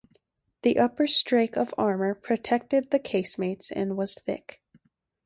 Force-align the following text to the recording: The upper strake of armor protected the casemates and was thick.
The 0.63 0.79
upper 0.79 1.05
strake 1.05 1.55
of 1.55 1.75
armor 1.77 2.15
protected 2.15 2.89
the 2.89 2.97
casemates 2.97 3.69
and 3.71 3.95
was 3.95 4.15
thick. 4.15 4.59